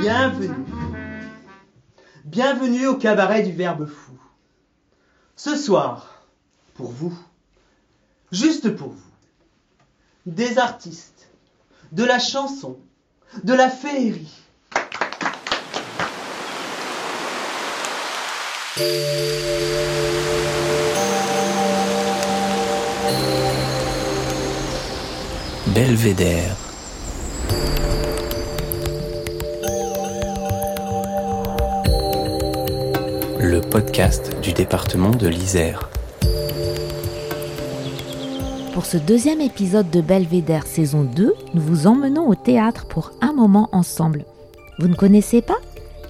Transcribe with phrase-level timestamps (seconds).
[0.00, 0.64] Bienvenue.
[2.24, 4.12] Bienvenue au cabaret du Verbe Fou.
[5.36, 6.24] Ce soir,
[6.72, 7.12] pour vous,
[8.32, 9.10] juste pour vous,
[10.24, 11.28] des artistes,
[11.92, 12.78] de la chanson,
[13.44, 14.32] de la féerie.
[25.74, 26.69] Belvédère.
[33.70, 35.88] Podcast du département de l'Isère.
[38.74, 43.32] Pour ce deuxième épisode de Belvédère saison 2, nous vous emmenons au théâtre pour un
[43.32, 44.24] moment ensemble.
[44.80, 45.58] Vous ne connaissez pas?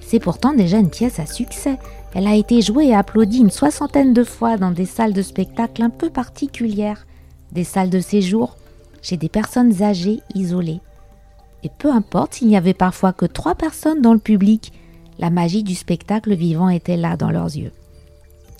[0.00, 1.78] C'est pourtant déjà une pièce à succès.
[2.14, 5.82] Elle a été jouée et applaudie une soixantaine de fois dans des salles de spectacle
[5.82, 7.06] un peu particulières,
[7.52, 8.56] des salles de séjour,
[9.02, 10.80] chez des personnes âgées isolées.
[11.62, 14.72] Et peu importe s'il n'y avait parfois que trois personnes dans le public,
[15.20, 17.72] la magie du spectacle vivant était là dans leurs yeux.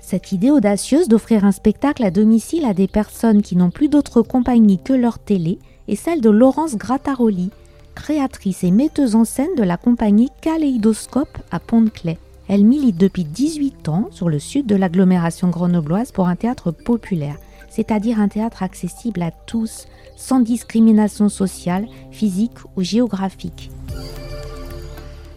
[0.02, 4.22] Cette idée audacieuse d'offrir un spectacle à domicile à des personnes qui n'ont plus d'autre
[4.22, 7.50] compagnie que leur télé est celle de Laurence Grattaroli,
[7.94, 12.18] créatrice et metteuse en scène de la compagnie Kaléidoscope à Pont-de-Clay.
[12.48, 17.36] Elle milite depuis 18 ans sur le sud de l'agglomération grenobloise pour un théâtre populaire,
[17.68, 23.70] c'est-à-dire un théâtre accessible à tous, sans discrimination sociale, physique ou géographique.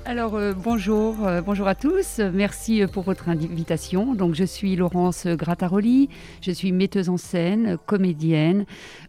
[0.06, 2.20] Alors euh, bonjour, euh, bonjour à tous.
[2.20, 4.16] Merci euh, pour votre invitation.
[4.16, 6.10] Donc je suis Laurence Grattaroli,
[6.42, 8.66] je suis metteuse en scène, comédienne,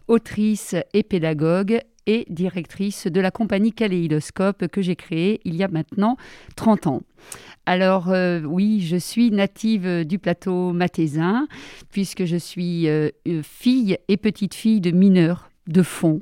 [0.07, 5.69] autrice et pédagogue et directrice de la compagnie Kaléidoscope que j'ai créée il y a
[5.69, 6.17] maintenant
[6.55, 7.03] 30 ans.
[7.67, 8.13] Alors
[8.45, 11.49] oui, je suis native du plateau mathésin
[11.91, 12.87] puisque je suis
[13.43, 16.21] fille et petite fille de mineurs de fond.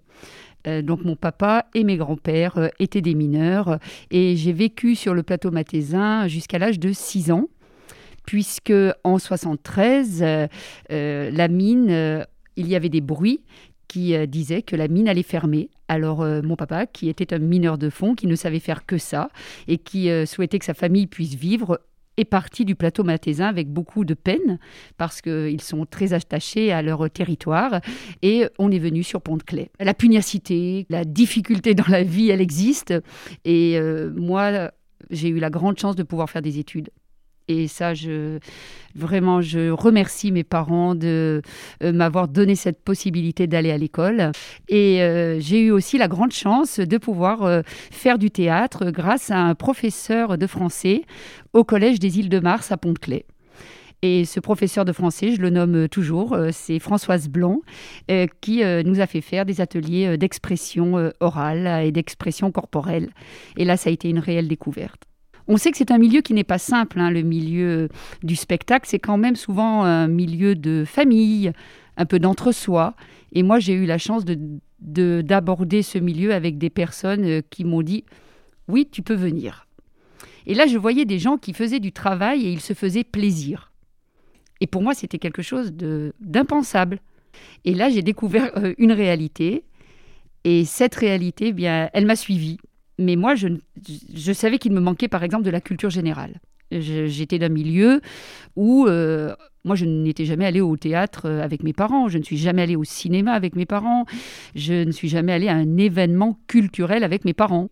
[0.67, 3.79] Euh, donc mon papa et mes grands-pères euh, étaient des mineurs
[4.11, 7.49] et j'ai vécu sur le plateau mathésin jusqu'à l'âge de 6 ans
[8.27, 10.47] puisque en 73 euh,
[10.89, 12.25] la mine
[12.57, 13.43] il y avait des bruits
[13.89, 15.69] qui disaient que la mine allait fermer.
[15.89, 19.29] Alors mon papa, qui était un mineur de fond, qui ne savait faire que ça,
[19.69, 21.79] et qui souhaitait que sa famille puisse vivre,
[22.17, 24.59] est parti du plateau mathésin avec beaucoup de peine
[24.97, 27.81] parce qu'ils sont très attachés à leur territoire
[28.23, 29.71] et on est venu sur Pont-de-Clay.
[29.81, 32.95] La pugnacité, la difficulté dans la vie, elle existe
[33.45, 34.71] et euh, moi,
[35.11, 36.91] j'ai eu la grande chance de pouvoir faire des études.
[37.53, 38.39] Et ça, je,
[38.95, 41.43] vraiment, je remercie mes parents de
[41.83, 44.33] euh, m'avoir donné cette possibilité d'aller à l'école.
[44.69, 49.31] Et euh, j'ai eu aussi la grande chance de pouvoir euh, faire du théâtre grâce
[49.31, 51.03] à un professeur de français
[51.53, 53.27] au Collège des Îles de Mars à Pont-de-Clay.
[54.05, 57.61] Et ce professeur de français, je le nomme toujours, c'est Françoise Blanc,
[58.41, 63.11] qui nous a fait faire des ateliers d'expression orale et d'expression corporelle.
[63.57, 65.05] Et là, ça a été une réelle découverte.
[65.53, 67.91] On sait que c'est un milieu qui n'est pas simple, hein, le milieu
[68.23, 68.89] du spectacle.
[68.89, 71.53] C'est quand même souvent un milieu de famille,
[71.99, 72.95] un peu d'entre-soi.
[73.33, 74.25] Et moi, j'ai eu la chance
[74.81, 78.05] d'aborder ce milieu avec des personnes euh, qui m'ont dit
[78.67, 79.67] Oui, tu peux venir.
[80.47, 83.73] Et là, je voyais des gens qui faisaient du travail et ils se faisaient plaisir.
[84.63, 85.75] Et pour moi, c'était quelque chose
[86.19, 86.99] d'impensable.
[87.67, 89.65] Et là, j'ai découvert euh, une réalité.
[90.45, 92.57] Et cette réalité, eh bien, elle m'a suivie.
[92.99, 96.41] Mais moi, je, savais qu'il me manquait, par exemple, de la culture générale.
[96.71, 98.01] J'étais d'un milieu
[98.57, 102.23] où euh, moi, je n'étais jamais allée au théâtre euh, avec mes parents, je ne
[102.23, 104.07] suis jamais allée au cinéma avec mes parents,
[104.55, 107.69] je ne suis jamais allée à un événement culturel avec mes parents.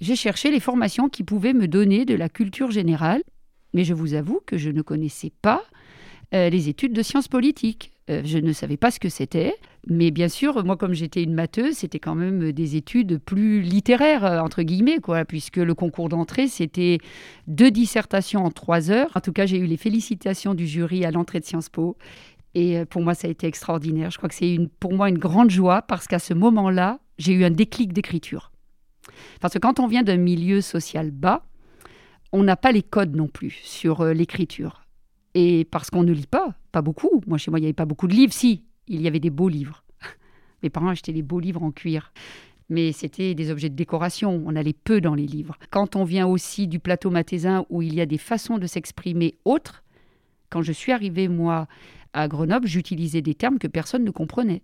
[0.00, 3.22] J'ai cherché les formations qui pouvaient me donner de la culture générale,
[3.72, 5.62] mais je vous avoue que je ne connaissais pas
[6.32, 7.90] euh, les études de sciences politiques.
[8.06, 9.54] Je ne savais pas ce que c'était,
[9.86, 14.24] mais bien sûr, moi, comme j'étais une matheuse, c'était quand même des études plus littéraires,
[14.24, 16.98] euh, entre guillemets, quoi, puisque le concours d'entrée, c'était
[17.46, 19.10] deux dissertations en trois heures.
[19.14, 21.96] En tout cas, j'ai eu les félicitations du jury à l'entrée de Sciences Po.
[22.54, 24.10] Et pour moi, ça a été extraordinaire.
[24.12, 27.44] Je crois que c'est pour moi une grande joie parce qu'à ce moment-là, j'ai eu
[27.44, 28.52] un déclic d'écriture.
[29.40, 31.44] Parce que quand on vient d'un milieu social bas,
[32.32, 34.86] on n'a pas les codes non plus sur l'écriture.
[35.34, 37.22] Et parce qu'on ne lit pas, pas beaucoup.
[37.26, 38.32] Moi, chez moi, il n'y avait pas beaucoup de livres.
[38.32, 39.84] Si, il y avait des beaux livres.
[40.62, 42.12] Mes parents achetaient des beaux livres en cuir.
[42.70, 44.42] Mais c'était des objets de décoration.
[44.46, 45.56] On allait peu dans les livres.
[45.70, 49.34] Quand on vient aussi du plateau mathésin où il y a des façons de s'exprimer
[49.44, 49.84] autres,
[50.48, 51.66] quand je suis arrivée, moi,
[52.12, 54.62] à Grenoble, j'utilisais des termes que personne ne comprenait.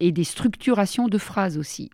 [0.00, 1.90] Et des structurations de phrases aussi.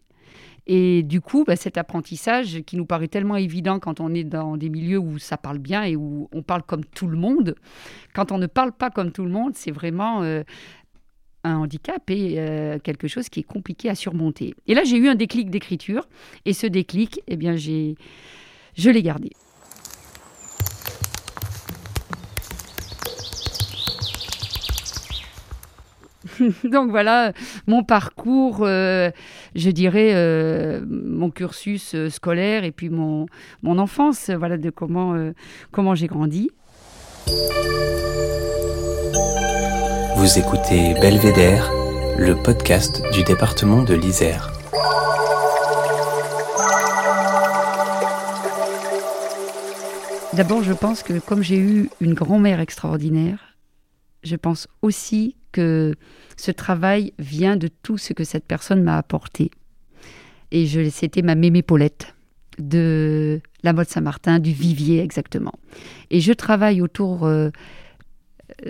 [0.66, 4.56] Et du coup, bah, cet apprentissage qui nous paraît tellement évident quand on est dans
[4.56, 7.56] des milieux où ça parle bien et où on parle comme tout le monde,
[8.14, 10.44] quand on ne parle pas comme tout le monde, c'est vraiment euh,
[11.44, 14.54] un handicap et euh, quelque chose qui est compliqué à surmonter.
[14.66, 16.08] Et là, j'ai eu un déclic d'écriture.
[16.44, 17.96] Et ce déclic, eh bien, j'ai
[18.74, 19.30] je l'ai gardé.
[26.64, 27.32] Donc voilà
[27.66, 29.10] mon parcours, euh,
[29.54, 33.26] je dirais euh, mon cursus scolaire et puis mon,
[33.62, 35.32] mon enfance, voilà de comment,
[35.70, 36.50] comment j'ai grandi.
[40.22, 41.68] Vous écoutez Belvédère,
[42.16, 44.52] le podcast du département de l'Isère.
[50.32, 53.56] D'abord, je pense que comme j'ai eu une grand-mère extraordinaire,
[54.22, 55.96] je pense aussi que
[56.36, 59.50] ce travail vient de tout ce que cette personne m'a apporté.
[60.52, 62.14] Et c'était ma mémé Paulette
[62.60, 65.54] de la mode Saint-Martin, du Vivier exactement.
[66.12, 67.50] Et je travaille autour euh,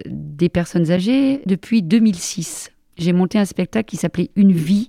[0.06, 2.70] des personnes âgées depuis 2006.
[2.96, 4.87] J'ai monté un spectacle qui s'appelait Une vie,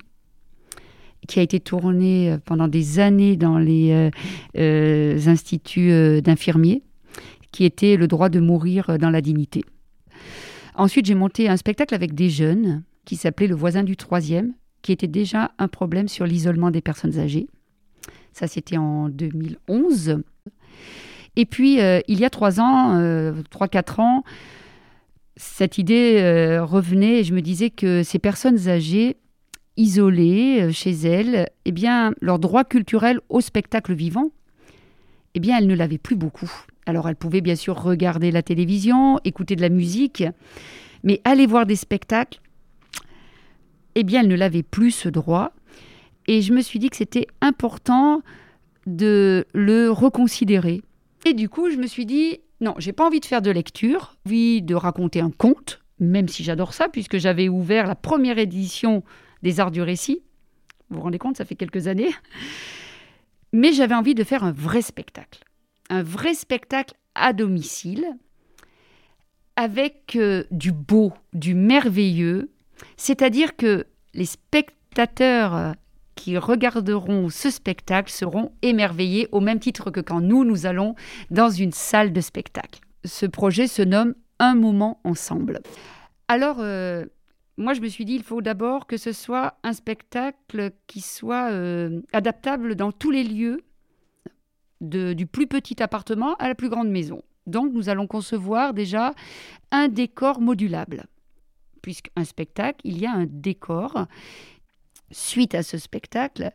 [1.26, 4.10] qui a été tourné euh, pendant des années dans les
[4.56, 6.82] euh, instituts d'infirmiers,
[7.52, 9.64] qui était le droit de mourir dans la dignité.
[10.74, 14.92] Ensuite, j'ai monté un spectacle avec des jeunes qui s'appelait Le voisin du troisième, qui
[14.92, 17.46] était déjà un problème sur l'isolement des personnes âgées.
[18.32, 20.18] Ça, c'était en 2011.
[21.36, 24.24] Et puis, euh, il y a trois ans, euh, trois, quatre ans,
[25.36, 29.16] cette idée euh, revenait et je me disais que ces personnes âgées,
[29.76, 34.30] isolées chez elles, eh bien, leur droit culturel au spectacle vivant,
[35.34, 36.50] eh bien, elles ne l'avaient plus beaucoup.
[36.86, 40.24] Alors elle pouvait bien sûr regarder la télévision, écouter de la musique,
[41.02, 42.40] mais aller voir des spectacles,
[43.94, 45.52] eh bien elle ne l'avait plus ce droit.
[46.26, 48.22] Et je me suis dit que c'était important
[48.86, 50.82] de le reconsidérer.
[51.26, 54.16] Et du coup, je me suis dit, non, j'ai pas envie de faire de lecture,
[54.26, 59.02] envie de raconter un conte, même si j'adore ça, puisque j'avais ouvert la première édition
[59.42, 60.22] des Arts du Récit.
[60.90, 62.10] Vous vous rendez compte, ça fait quelques années.
[63.52, 65.44] Mais j'avais envie de faire un vrai spectacle
[65.90, 68.06] un vrai spectacle à domicile
[69.56, 72.50] avec euh, du beau, du merveilleux,
[72.96, 75.72] c'est-à-dire que les spectateurs euh,
[76.14, 80.94] qui regarderont ce spectacle seront émerveillés au même titre que quand nous, nous allons
[81.30, 82.80] dans une salle de spectacle.
[83.04, 85.60] Ce projet se nomme Un moment ensemble.
[86.28, 87.04] Alors, euh,
[87.56, 91.50] moi, je me suis dit, il faut d'abord que ce soit un spectacle qui soit
[92.12, 93.60] adaptable dans tous les lieux
[94.80, 97.22] du plus petit appartement à la plus grande maison.
[97.46, 99.12] Donc nous allons concevoir déjà
[99.70, 101.04] un décor modulable.
[101.82, 104.06] Puisqu'un spectacle, il y a un décor.
[105.16, 106.50] Suite à ce spectacle,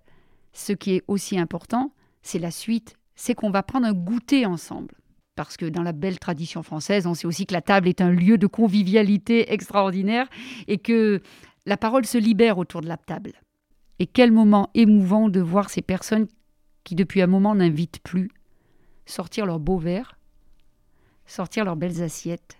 [0.51, 4.95] ce qui est aussi important, c'est la suite, c'est qu'on va prendre un goûter ensemble.
[5.38, 8.11] Parce que dans la belle tradition française, on sait aussi que la table est un
[8.11, 10.27] lieu de convivialité extraordinaire
[10.67, 11.21] et que
[11.65, 13.31] la parole se libère autour de la table.
[14.00, 16.27] Et quel moment émouvant de voir ces personnes
[16.83, 18.29] qui depuis un moment n'invitent plus,
[19.06, 20.19] sortir leurs beaux verres,
[21.25, 22.57] sortir leurs belles assiettes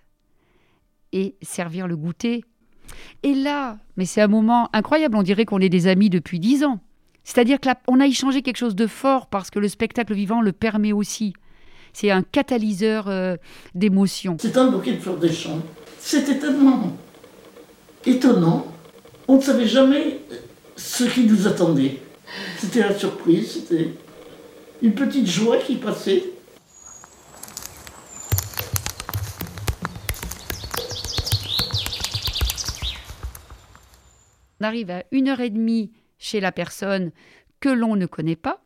[1.11, 2.45] et servir le goûter.
[3.24, 6.63] Et là, mais c'est un moment incroyable, on dirait qu'on est des amis depuis dix
[6.63, 6.80] ans.
[7.24, 10.94] C'est-à-dire qu'on a échangé quelque chose de fort parce que le spectacle vivant le permet
[10.94, 11.33] aussi.
[11.94, 13.36] C'est un catalyseur euh,
[13.75, 14.38] d'émotions.
[14.39, 15.59] C'est un bouquet de fleurs des champs.
[16.00, 16.95] C'était tellement
[18.06, 18.68] étonnant.
[19.27, 20.19] On ne savait jamais
[20.75, 22.00] ce qui nous attendait.
[22.57, 23.94] C'était la surprise, c'était
[24.81, 26.23] une petite joie qui passait.
[34.59, 37.11] On arrive à une heure et demie chez la personne
[37.59, 38.61] que l'on ne connaît pas.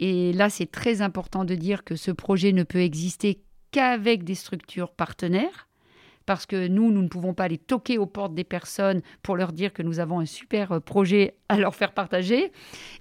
[0.00, 4.34] Et là, c'est très important de dire que ce projet ne peut exister qu'avec des
[4.34, 5.68] structures partenaires,
[6.26, 9.52] parce que nous, nous ne pouvons pas aller toquer aux portes des personnes pour leur
[9.52, 12.50] dire que nous avons un super projet à leur faire partager.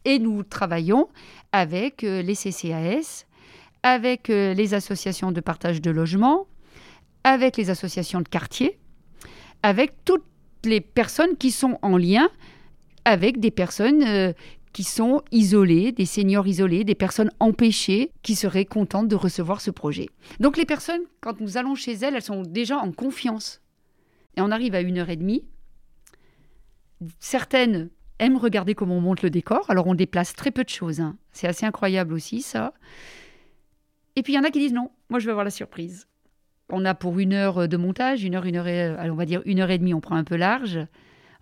[0.05, 1.07] Et nous travaillons
[1.51, 3.25] avec euh, les CCAS,
[3.81, 6.47] avec euh, les associations de partage de logements,
[7.23, 8.77] avec les associations de quartier,
[9.61, 10.25] avec toutes
[10.65, 12.29] les personnes qui sont en lien
[13.05, 14.33] avec des personnes euh,
[14.73, 19.71] qui sont isolées, des seniors isolés, des personnes empêchées qui seraient contentes de recevoir ce
[19.71, 20.09] projet.
[20.39, 23.61] Donc les personnes, quand nous allons chez elles, elles sont déjà en confiance.
[24.35, 25.45] Et on arrive à une heure et demie.
[27.19, 27.89] Certaines
[28.19, 30.99] aiment regarder comment on monte le décor, alors on déplace très peu de choses.
[30.99, 31.17] Hein.
[31.31, 32.73] C'est assez incroyable aussi ça.
[34.15, 36.07] Et puis il y en a qui disent non, moi je veux avoir la surprise.
[36.69, 39.41] On a pour une heure de montage, une heure, une heure, et, on va dire
[39.45, 40.79] une heure et demie, on prend un peu large.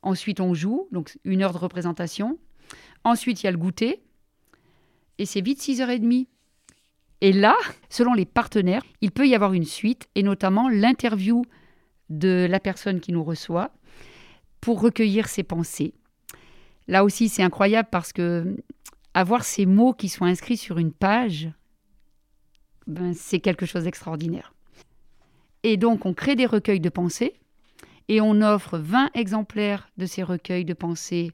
[0.02, 2.40] Ensuite on joue, donc une heure de représentation.
[3.04, 4.02] Ensuite, il y a le goûter.
[5.18, 6.28] Et c'est vite 6h30.
[7.22, 7.56] Et là,
[7.90, 11.44] selon les partenaires, il peut y avoir une suite, et notamment l'interview
[12.10, 13.72] de la personne qui nous reçoit
[14.60, 15.94] pour recueillir ses pensées.
[16.88, 18.56] Là aussi, c'est incroyable parce que
[19.14, 21.50] avoir ces mots qui sont inscrits sur une page,
[22.88, 24.51] ben, c'est quelque chose d'extraordinaire.
[25.64, 27.34] Et donc, on crée des recueils de pensées
[28.08, 31.32] et on offre 20 exemplaires de ces recueils de pensées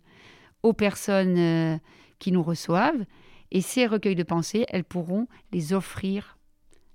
[0.63, 1.77] aux personnes euh,
[2.19, 3.05] qui nous reçoivent.
[3.51, 6.37] Et ces recueils de pensées, elles pourront les offrir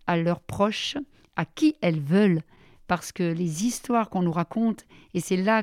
[0.07, 0.97] à leurs proches,
[1.37, 2.43] à qui elles veulent.
[2.87, 4.85] Parce que les histoires qu'on nous raconte,
[5.15, 5.63] et c'est là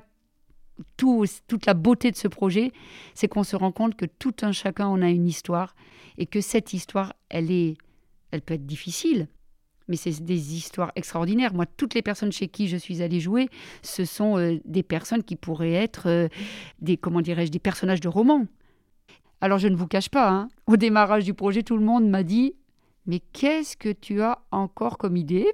[0.98, 2.72] toute la beauté de ce projet,
[3.14, 5.76] c'est qu'on se rend compte que tout un chacun en a une histoire
[6.18, 7.78] et que cette histoire, elle est,
[8.32, 9.28] elle peut être difficile,
[9.90, 11.54] mais c'est des histoires extraordinaires.
[11.54, 13.50] Moi, toutes les personnes chez qui je suis allée jouer,
[13.82, 16.28] ce sont euh, des personnes qui pourraient être euh,
[16.80, 18.46] des, comment dirais-je, des personnages de romans.
[19.42, 22.24] Alors, je ne vous cache pas, hein, au démarrage du projet, tout le monde m'a
[22.24, 22.54] dit
[23.06, 25.52] Mais qu'est-ce que tu as encore comme idée?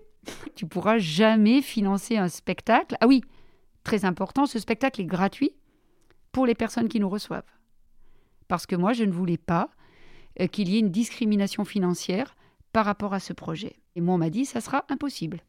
[0.56, 2.98] Tu pourras jamais financer un spectacle.
[3.00, 3.22] Ah oui,
[3.84, 5.52] très important, ce spectacle est gratuit
[6.32, 7.44] pour les personnes qui nous reçoivent.
[8.48, 9.70] Parce que moi, je ne voulais pas
[10.42, 12.36] euh, qu'il y ait une discrimination financière
[12.74, 13.78] par rapport à ce projet.
[13.96, 15.42] Et moi, on m'a dit, ça sera impossible.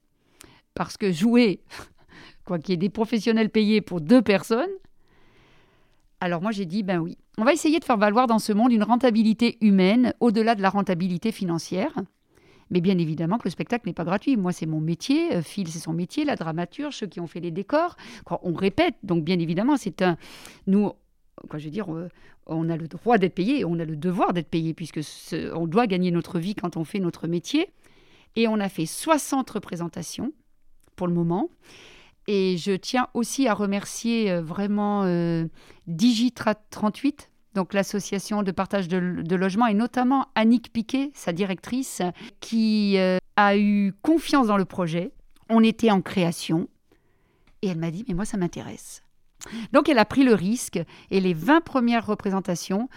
[0.74, 1.60] Parce que jouer,
[2.44, 4.70] quoi qu'il y ait des professionnels payés pour deux personnes,
[6.20, 8.72] alors moi j'ai dit, ben oui, on va essayer de faire valoir dans ce monde
[8.72, 11.92] une rentabilité humaine au-delà de la rentabilité financière.
[12.70, 14.36] Mais bien évidemment que le spectacle n'est pas gratuit.
[14.36, 15.36] Moi, c'est mon métier.
[15.36, 16.24] Euh, Phil, c'est son métier.
[16.24, 17.96] La dramaturge, ceux qui ont fait les décors.
[18.42, 18.96] On répète.
[19.04, 20.16] Donc, bien évidemment, c'est un.
[20.66, 20.90] Nous,
[21.48, 22.08] quoi, je veux dire, euh,
[22.46, 25.00] on a le droit d'être payé on a le devoir d'être payé, puisque
[25.54, 27.68] on doit gagner notre vie quand on fait notre métier.
[28.36, 30.32] Et on a fait 60 représentations
[30.94, 31.50] pour le moment.
[32.28, 35.46] Et je tiens aussi à remercier euh, vraiment euh,
[35.88, 42.02] Digitrat38, donc l'association de partage de, de, logements, et notamment Annick Piquet, sa directrice,
[42.40, 45.12] qui euh, a eu confiance dans le projet.
[45.48, 46.68] On était en création.
[47.62, 49.02] Et elle m'a dit, mais moi, ça m'intéresse.
[49.72, 52.88] Donc elle a pris le risque et les 20 premières représentations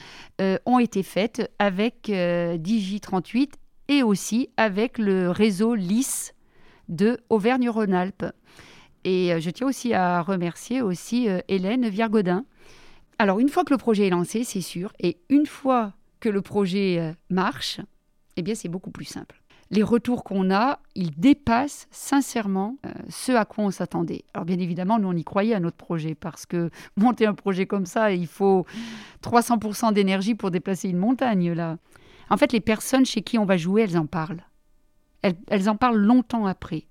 [0.41, 3.51] euh, ont été faites avec euh, Digi38
[3.89, 6.31] et aussi avec le réseau LIS
[6.88, 8.25] de Auvergne-Rhône-Alpes.
[9.03, 12.46] Et euh, je tiens aussi à remercier aussi Hélène Viergodin.
[13.17, 15.91] Alors une fois que le projet est lancé, c'est sûr, et une fois
[16.22, 17.81] que le projet marche,
[18.38, 19.41] eh bien c'est beaucoup plus simple
[19.72, 24.24] les retours qu'on a, ils dépassent sincèrement euh, ce à quoi on s'attendait.
[24.34, 27.65] Alors bien évidemment, nous, on y croyait à notre projet, parce que monter un projet
[27.65, 28.65] comme ça, il faut
[29.24, 31.77] 300% d'énergie pour déplacer une montagne, là.
[32.29, 34.43] En fait, les personnes chez qui on va jouer, elles en parlent.
[35.21, 36.86] Elles, en parlent longtemps après.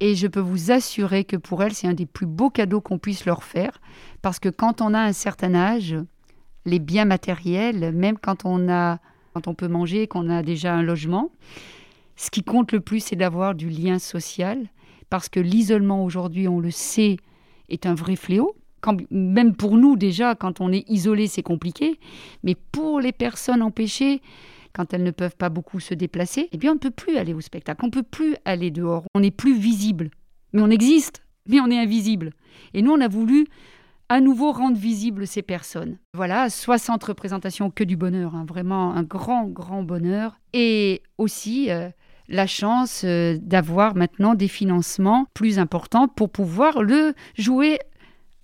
[0.00, 2.98] Et je peux vous assurer que pour elles, c'est un des plus beaux cadeaux qu'on
[2.98, 3.80] puisse leur faire,
[4.22, 5.96] parce que quand on a un certain âge,
[6.64, 8.98] les biens matériels, même quand on a
[9.34, 11.32] quand on peut manger, qu'on a déjà un logement,
[12.16, 14.68] ce qui compte le plus, c'est d'avoir du lien social,
[15.10, 17.16] parce que l'isolement aujourd'hui, on le sait,
[17.68, 18.54] est un vrai fléau.
[19.10, 21.98] Même pour nous déjà, quand on est isolé, c'est compliqué.
[22.42, 24.22] Mais pour les personnes empêchées,
[24.72, 27.32] quand elles ne peuvent pas beaucoup se déplacer, eh bien on ne peut plus aller
[27.32, 30.10] au spectacle, on ne peut plus aller dehors, on n'est plus visible.
[30.52, 32.32] Mais on existe, mais on est invisible.
[32.74, 33.46] Et nous, on a voulu
[34.08, 35.98] à nouveau rendre visibles ces personnes.
[36.14, 40.38] Voilà, 60 représentations, que du bonheur, hein, vraiment un grand, grand bonheur.
[40.52, 41.88] Et aussi, euh,
[42.28, 47.78] la chance euh, d'avoir maintenant des financements plus importants pour pouvoir le jouer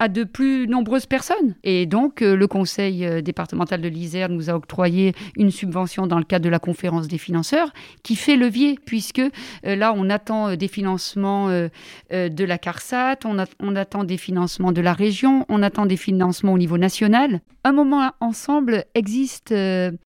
[0.00, 1.54] à de plus nombreuses personnes.
[1.62, 6.18] Et donc, euh, le conseil euh, départemental de l'Isère nous a octroyé une subvention dans
[6.18, 9.22] le cadre de la conférence des financeurs qui fait levier, puisque
[9.62, 14.94] là, on attend des financements de la CARSAT, on, on, attend des financements de la
[14.94, 17.40] région, on attend des financements au niveau national.
[17.64, 19.54] Un moment ensemble existe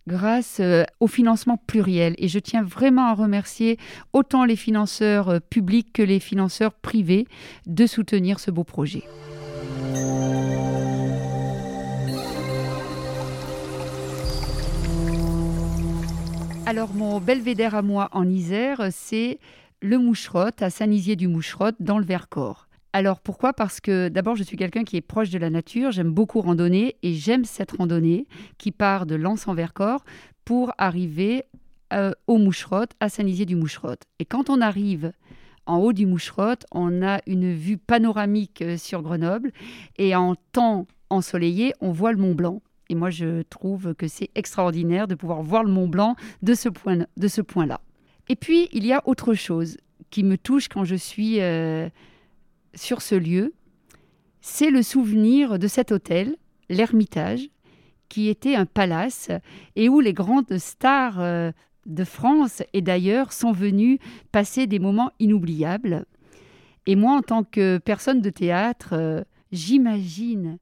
[0.09, 0.61] grâce
[0.99, 2.15] au financement pluriel.
[2.19, 3.79] Et je tiens vraiment à remercier
[4.13, 7.27] autant les financeurs publics que les financeurs privés
[7.67, 9.05] de soutenir ce beau projet.
[16.67, 19.39] Alors mon belvédère à moi en Isère, c'est
[19.83, 22.69] le Moucherotte, à Saint-Nizier du Moucherotte, dans le Vercors.
[22.95, 23.53] Alors pourquoi?
[23.53, 26.97] Parce que d'abord je suis quelqu'un qui est proche de la nature, j'aime beaucoup randonner
[27.03, 30.05] et j'aime cette randonnée qui part de Lens en Vercors
[30.47, 31.45] pour arriver
[31.93, 34.05] euh, au Moucherotte, à Saint-Nizier du Moucherotte.
[34.19, 35.13] Et quand on arrive
[35.67, 39.53] en haut du Moucherotte, on a une vue panoramique euh, sur Grenoble
[39.99, 42.63] et en temps ensoleillé, on voit le Mont Blanc.
[42.89, 46.69] Et moi, je trouve que c'est extraordinaire de pouvoir voir le Mont Blanc de ce
[47.41, 47.81] point-là.
[48.29, 49.77] Et puis, il y a autre chose
[50.11, 51.89] qui me touche quand je suis euh,
[52.75, 53.55] sur ce lieu,
[54.41, 56.37] c'est le souvenir de cet hôtel,
[56.69, 57.49] l'Ermitage,
[58.09, 59.31] qui était un palace
[59.77, 61.51] et où les grandes stars euh,
[61.87, 63.99] de France et d'ailleurs sont venus
[64.33, 66.05] passer des moments inoubliables.
[66.87, 69.23] Et moi, en tant que personne de théâtre, euh,
[69.53, 70.59] j'imagine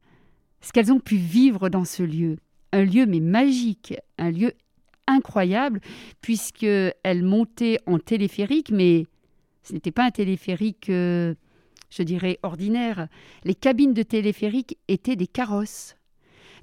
[0.63, 2.37] ce qu'elles ont pu vivre dans ce lieu.
[2.73, 4.53] Un lieu mais magique, un lieu
[5.07, 5.81] incroyable,
[6.21, 9.07] puisqu'elle montait en téléphérique, mais
[9.63, 11.35] ce n'était pas un téléphérique, euh,
[11.91, 13.09] je dirais, ordinaire.
[13.45, 15.97] Les cabines de téléphérique étaient des carrosses.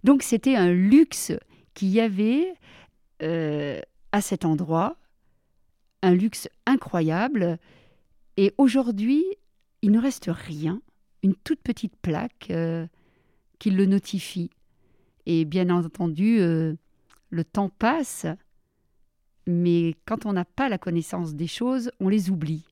[0.04, 1.34] Donc c'était un luxe
[1.74, 2.54] qu'il y avait
[3.22, 4.98] euh, à cet endroit,
[6.02, 7.60] un luxe incroyable.
[8.38, 9.24] Et aujourd'hui,
[9.82, 10.82] il ne reste rien,
[11.24, 12.88] une toute petite plaque euh,
[13.60, 14.50] qui le notifie.
[15.26, 16.74] Et bien entendu, euh,
[17.30, 18.26] le temps passe,
[19.46, 22.66] mais quand on n'a pas la connaissance des choses, on les oublie.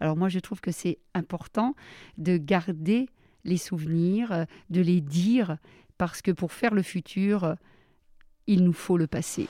[0.00, 1.74] Alors moi, je trouve que c'est important
[2.16, 3.08] de garder
[3.44, 5.58] les souvenirs, de les dire,
[5.98, 7.54] parce que pour faire le futur,
[8.46, 9.48] il nous faut le passé.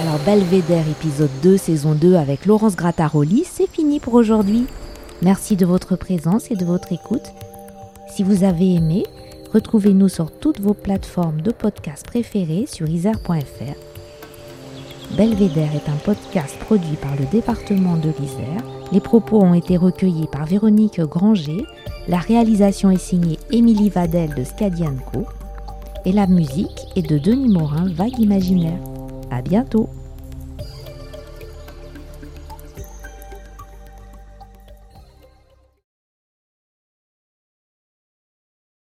[0.00, 4.64] Alors Belvédère épisode 2 saison 2 avec Laurence Grattaroli, c'est fini pour aujourd'hui.
[5.20, 7.34] Merci de votre présence et de votre écoute.
[8.08, 9.04] Si vous avez aimé,
[9.52, 13.74] retrouvez-nous sur toutes vos plateformes de podcast préférées sur isère.fr.
[15.18, 18.64] Belvédère est un podcast produit par le département de l'Isère.
[18.92, 21.66] Les propos ont été recueillis par Véronique Granger.
[22.08, 25.26] La réalisation est signée Émilie Vadel de Scadianco.
[26.06, 28.78] Et la musique est de Denis Morin, Vague Imaginaire.
[29.30, 29.88] À bientôt!